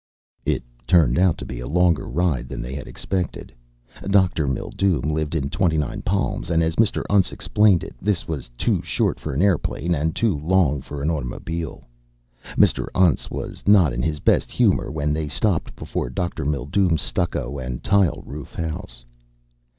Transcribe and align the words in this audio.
It 0.47 0.63
turned 0.87 1.19
out 1.19 1.37
to 1.37 1.45
be 1.45 1.59
a 1.59 1.67
longer 1.67 2.07
ride 2.07 2.49
than 2.49 2.59
they 2.59 2.73
had 2.73 2.87
expected. 2.87 3.53
Dr. 4.09 4.47
Mildume 4.47 5.13
lived 5.13 5.35
in 5.35 5.47
Twenty 5.47 5.77
nine 5.77 6.01
Palms 6.01 6.49
and, 6.49 6.63
as 6.63 6.77
Mr. 6.77 7.03
Untz 7.07 7.31
explained 7.31 7.83
it, 7.83 7.93
this 8.01 8.27
was 8.27 8.49
too 8.57 8.81
short 8.81 9.19
for 9.19 9.31
an 9.31 9.43
airplane 9.43 9.93
and 9.93 10.15
too 10.15 10.35
long 10.35 10.81
for 10.81 11.03
an 11.03 11.11
automobile. 11.11 11.83
Mr. 12.57 12.87
Untz 12.95 13.29
was 13.29 13.61
not 13.67 13.93
in 13.93 14.01
his 14.01 14.19
best 14.19 14.49
humor 14.51 14.89
when 14.91 15.13
they 15.13 15.27
stopped 15.27 15.75
before 15.75 16.09
Dr. 16.09 16.45
Mildume's 16.45 17.03
stucco 17.03 17.59
and 17.59 17.83
tile 17.83 18.23
roof 18.25 18.55
house. 18.55 19.05